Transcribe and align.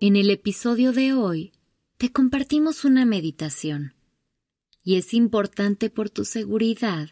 En 0.00 0.14
el 0.14 0.30
episodio 0.30 0.92
de 0.92 1.12
hoy 1.12 1.52
te 1.96 2.12
compartimos 2.12 2.84
una 2.84 3.04
meditación 3.04 3.94
y 4.84 4.94
es 4.94 5.12
importante 5.12 5.90
por 5.90 6.08
tu 6.08 6.24
seguridad 6.24 7.08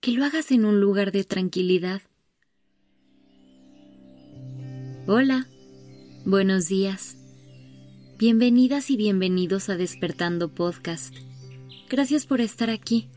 que 0.00 0.12
lo 0.12 0.24
hagas 0.24 0.50
en 0.50 0.64
un 0.64 0.80
lugar 0.80 1.12
de 1.12 1.24
tranquilidad. 1.24 2.00
Hola, 5.06 5.46
buenos 6.24 6.68
días. 6.68 7.18
Bienvenidas 8.18 8.88
y 8.88 8.96
bienvenidos 8.96 9.68
a 9.68 9.76
Despertando 9.76 10.54
Podcast. 10.54 11.14
Gracias 11.90 12.24
por 12.24 12.40
estar 12.40 12.70
aquí. 12.70 13.10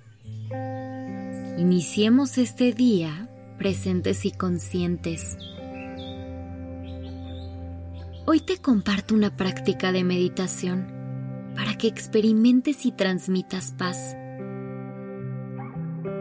Iniciemos 1.57 2.37
este 2.37 2.73
día 2.73 3.29
presentes 3.57 4.25
y 4.25 4.31
conscientes. 4.31 5.37
Hoy 8.27 8.39
te 8.39 8.57
comparto 8.57 9.13
una 9.13 9.37
práctica 9.37 9.91
de 9.91 10.03
meditación 10.03 10.87
para 11.55 11.77
que 11.77 11.87
experimentes 11.87 12.87
y 12.87 12.91
transmitas 12.91 13.71
paz. 13.77 14.17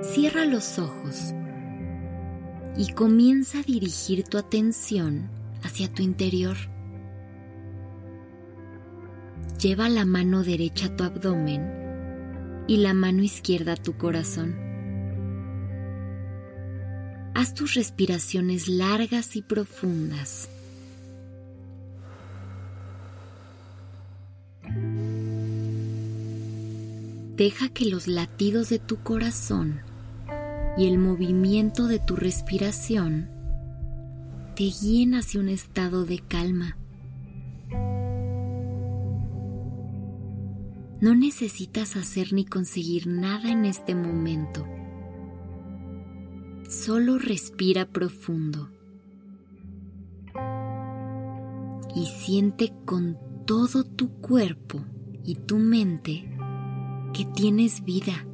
Cierra 0.03 0.45
los 0.45 0.79
ojos 0.79 1.33
y 2.77 2.93
comienza 2.93 3.61
a 3.61 3.63
dirigir 3.63 4.23
tu 4.25 4.37
atención 4.37 5.31
hacia 5.63 5.91
tu 5.91 6.03
interior. 6.03 6.59
Lleva 9.59 9.89
la 9.89 10.05
mano 10.05 10.45
derecha 10.45 10.89
a 10.89 10.97
tu 10.97 11.05
abdomen 11.05 12.65
y 12.69 12.77
la 12.77 12.93
mano 12.93 13.23
izquierda 13.23 13.73
a 13.73 13.77
tu 13.77 13.97
corazón. 13.97 14.55
Haz 17.35 17.55
tus 17.55 17.73
respiraciones 17.73 18.69
largas 18.69 19.37
y 19.37 19.43
profundas 19.43 20.51
Deja 27.37 27.69
que 27.69 27.87
los 27.87 28.07
latidos 28.07 28.69
de 28.69 28.79
tu 28.79 29.03
corazón 29.03 29.81
y 30.79 30.87
el 30.87 30.99
movimiento 30.99 31.89
de 31.89 31.99
tu 31.99 32.15
respiración 32.15 33.29
te 34.55 34.65
guíen 34.65 35.17
hacia 35.17 35.41
un 35.41 35.49
estado 35.49 36.05
de 36.05 36.21
calma. 36.21 36.77
No 41.01 41.17
necesitas 41.17 41.97
hacer 41.97 42.33
ni 42.33 42.45
conseguir 42.45 43.09
nada 43.09 43.51
en 43.51 43.65
este 43.65 43.97
momento. 43.97 44.65
Solo 46.71 47.19
respira 47.19 47.85
profundo 47.87 48.71
y 51.97 52.07
siente 52.07 52.73
con 52.85 53.19
todo 53.45 53.83
tu 53.83 54.09
cuerpo 54.21 54.85
y 55.25 55.35
tu 55.35 55.59
mente 55.59 56.34
que 57.15 57.25
tienes 57.25 57.85
vida 57.85 58.27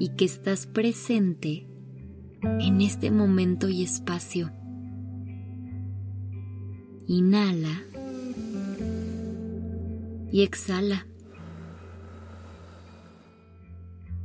y 0.00 0.10
que 0.10 0.24
estás 0.24 0.66
presente 0.66 1.68
en 2.42 2.80
este 2.80 3.10
momento 3.10 3.68
y 3.68 3.84
espacio. 3.84 4.50
Inhala 7.06 7.82
y 10.32 10.42
exhala. 10.42 11.06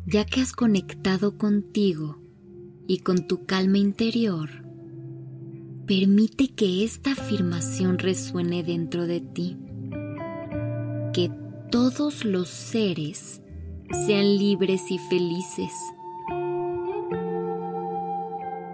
Ya 0.07 0.25
que 0.25 0.41
has 0.41 0.53
conectado 0.53 1.37
contigo 1.37 2.17
y 2.87 2.99
con 2.99 3.27
tu 3.27 3.45
calma 3.45 3.77
interior, 3.77 4.49
permite 5.85 6.55
que 6.55 6.83
esta 6.83 7.11
afirmación 7.11 7.99
resuene 7.99 8.63
dentro 8.63 9.05
de 9.05 9.21
ti. 9.21 9.57
Que 11.13 11.29
todos 11.71 12.25
los 12.25 12.49
seres 12.49 13.41
sean 14.07 14.37
libres 14.37 14.89
y 14.89 14.97
felices. 14.97 15.73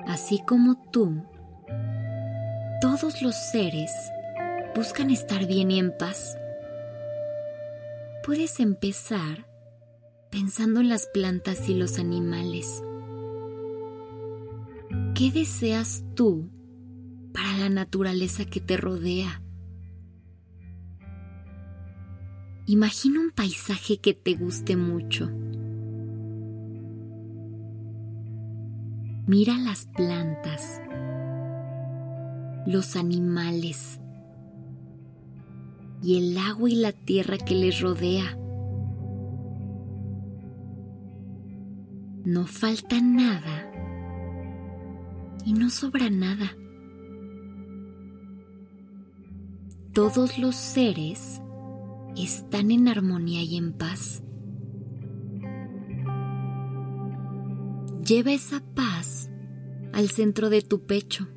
Así 0.08 0.42
como 0.48 0.82
tú, 0.92 1.22
todos 2.80 3.22
los 3.22 3.36
seres 3.36 3.92
buscan 4.76 5.10
estar 5.10 5.46
bien 5.46 5.72
y 5.72 5.80
en 5.80 5.96
paz. 5.98 6.38
Puedes 8.24 8.60
empezar 8.60 9.46
pensando 10.32 10.80
en 10.80 10.90
las 10.90 11.08
plantas 11.08 11.68
y 11.68 11.74
los 11.74 12.00
animales. 12.00 12.82
¿Qué 15.14 15.32
deseas 15.32 16.04
tú 16.16 16.50
para 17.34 17.58
la 17.58 17.70
naturaleza 17.70 18.46
que 18.46 18.62
te 18.62 18.78
rodea? 18.78 19.45
Imagina 22.68 23.20
un 23.20 23.30
paisaje 23.30 24.00
que 24.00 24.16
te 24.16 24.34
guste 24.34 24.76
mucho. 24.76 25.30
Mira 29.28 29.56
las 29.60 29.86
plantas, 29.86 30.82
los 32.66 32.96
animales 32.96 34.00
y 36.02 36.18
el 36.18 36.36
agua 36.40 36.68
y 36.68 36.76
la 36.76 36.92
tierra 36.92 37.38
que 37.38 37.54
les 37.54 37.82
rodea. 37.82 38.36
No 42.24 42.48
falta 42.48 43.00
nada 43.00 43.72
y 45.46 45.54
no 45.54 45.70
sobra 45.70 46.10
nada. 46.10 46.58
Todos 49.94 50.40
los 50.40 50.56
seres 50.56 51.44
están 52.18 52.72
en 52.72 52.88
armonía 52.88 53.42
y 53.44 53.58
en 53.58 53.74
paz. 53.74 54.24
Lleva 58.06 58.34
esa 58.34 58.62
paz 58.76 59.30
al 59.94 60.10
centro 60.10 60.50
de 60.50 60.62
tu 60.62 60.86
pecho. 60.86 61.28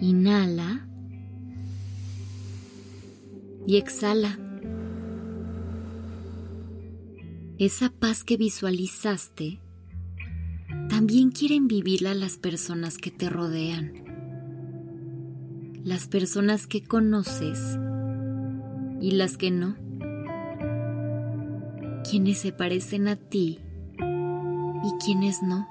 Inhala 0.00 0.88
y 3.66 3.76
exhala. 3.76 4.38
Esa 7.58 7.90
paz 7.90 8.24
que 8.24 8.36
visualizaste, 8.36 9.60
también 10.88 11.30
quieren 11.30 11.68
vivirla 11.68 12.14
las 12.14 12.38
personas 12.38 12.98
que 12.98 13.10
te 13.10 13.28
rodean, 13.28 13.92
las 15.84 16.08
personas 16.08 16.66
que 16.66 16.82
conoces 16.82 17.78
y 19.02 19.10
las 19.10 19.36
que 19.36 19.50
no. 19.50 19.76
Quienes 22.08 22.38
se 22.38 22.52
parecen 22.52 23.08
a 23.08 23.16
ti 23.16 23.58
y 23.98 25.04
quienes 25.04 25.42
no. 25.42 25.68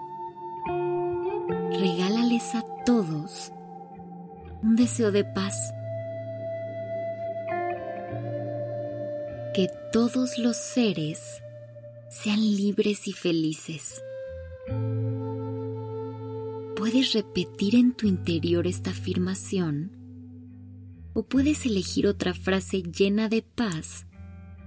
Regálales 1.72 2.54
a 2.54 2.64
todos 2.86 3.54
un 4.62 4.76
deseo 4.76 5.12
de 5.12 5.24
paz. 5.24 5.74
Que 9.54 9.70
todos 9.92 10.38
los 10.38 10.58
seres 10.58 11.42
sean 12.10 12.42
libres 12.42 13.08
y 13.08 13.14
felices. 13.14 14.04
Puedes 16.76 17.14
repetir 17.14 17.76
en 17.76 17.94
tu 17.94 18.08
interior 18.08 18.68
esta 18.68 18.92
afirmación 18.92 20.01
o 21.14 21.24
puedes 21.24 21.66
elegir 21.66 22.08
otra 22.08 22.34
frase 22.34 22.84
llena 22.84 23.30
de 23.30 23.42
paz 23.42 24.06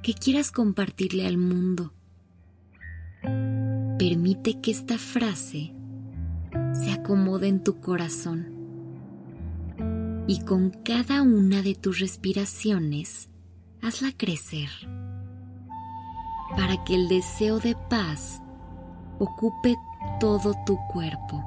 que 0.03 0.15
quieras 0.15 0.51
compartirle 0.51 1.27
al 1.27 1.39
mundo. 1.39 1.93
Permite 3.99 4.61
que 4.61 4.71
esta 4.71 4.99
frase 4.99 5.73
se 6.75 6.93
acomode 6.93 7.49
en 7.49 7.63
tu 7.63 7.81
corazón 7.81 8.53
y 10.27 10.41
con 10.41 10.71
cada 10.71 11.23
una 11.23 11.63
de 11.63 11.75
tus 11.75 12.01
respiraciones 12.01 13.29
hazla 13.83 14.13
crecer 14.17 14.69
para 16.57 16.85
que 16.85 16.95
el 16.95 17.09
deseo 17.09 17.59
de 17.59 17.77
paz 17.89 18.41
ocupe 19.19 19.77
todo 20.21 20.55
tu 20.67 20.79
cuerpo 20.93 21.43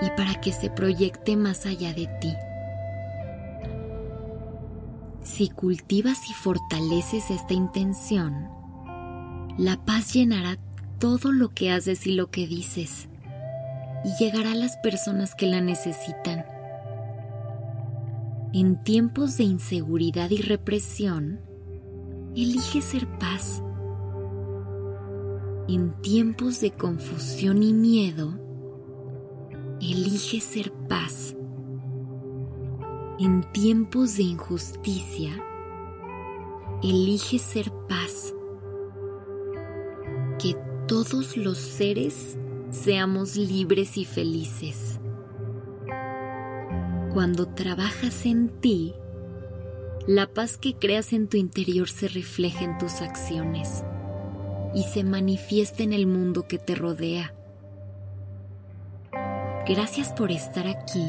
y 0.00 0.10
para 0.16 0.40
que 0.40 0.52
se 0.52 0.70
proyecte 0.70 1.36
más 1.36 1.66
allá 1.66 1.92
de 1.92 2.06
ti. 2.20 2.32
Si 5.34 5.48
cultivas 5.48 6.28
y 6.28 6.34
fortaleces 6.34 7.30
esta 7.30 7.54
intención, 7.54 8.50
la 9.56 9.82
paz 9.82 10.12
llenará 10.12 10.58
todo 10.98 11.32
lo 11.32 11.54
que 11.54 11.72
haces 11.72 12.06
y 12.06 12.12
lo 12.12 12.30
que 12.30 12.46
dices 12.46 13.08
y 14.04 14.22
llegará 14.22 14.52
a 14.52 14.54
las 14.54 14.76
personas 14.76 15.34
que 15.34 15.46
la 15.46 15.62
necesitan. 15.62 16.44
En 18.52 18.84
tiempos 18.84 19.38
de 19.38 19.44
inseguridad 19.44 20.28
y 20.28 20.42
represión, 20.42 21.40
elige 22.36 22.82
ser 22.82 23.06
paz. 23.18 23.62
En 25.66 25.92
tiempos 26.02 26.60
de 26.60 26.72
confusión 26.72 27.62
y 27.62 27.72
miedo, 27.72 28.38
elige 29.80 30.40
ser 30.40 30.72
paz. 30.90 31.34
En 33.24 33.44
tiempos 33.52 34.16
de 34.16 34.24
injusticia, 34.24 35.30
elige 36.82 37.38
ser 37.38 37.70
paz. 37.88 38.34
Que 40.40 40.56
todos 40.88 41.36
los 41.36 41.56
seres 41.56 42.36
seamos 42.72 43.36
libres 43.36 43.96
y 43.96 44.06
felices. 44.06 44.98
Cuando 47.14 47.46
trabajas 47.46 48.26
en 48.26 48.48
ti, 48.60 48.92
la 50.08 50.26
paz 50.26 50.58
que 50.58 50.74
creas 50.74 51.12
en 51.12 51.28
tu 51.28 51.36
interior 51.36 51.88
se 51.88 52.08
refleja 52.08 52.64
en 52.64 52.76
tus 52.78 53.02
acciones 53.02 53.84
y 54.74 54.82
se 54.82 55.04
manifiesta 55.04 55.84
en 55.84 55.92
el 55.92 56.08
mundo 56.08 56.48
que 56.48 56.58
te 56.58 56.74
rodea. 56.74 57.32
Gracias 59.64 60.12
por 60.12 60.32
estar 60.32 60.66
aquí 60.66 61.04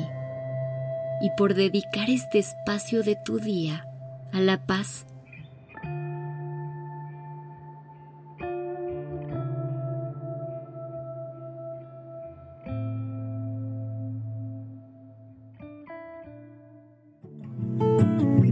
y 1.22 1.30
por 1.38 1.54
dedicar 1.54 2.10
este 2.10 2.40
espacio 2.40 3.04
de 3.04 3.16
tu 3.16 3.40
día 3.40 3.86
a 4.32 4.40
la 4.40 4.66
paz. 4.66 5.06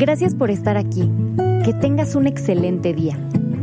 Gracias 0.01 0.33
por 0.33 0.49
estar 0.49 0.77
aquí. 0.77 1.07
Que 1.63 1.75
tengas 1.79 2.15
un 2.15 2.25
excelente 2.25 2.91
día. 2.91 3.15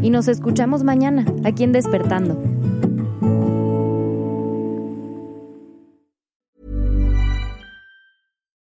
Y 0.03 0.11
nos 0.11 0.29
escuchamos 0.29 0.85
mañana, 0.85 1.27
aquí 1.45 1.65
en 1.65 1.73
Despertando. 1.73 2.41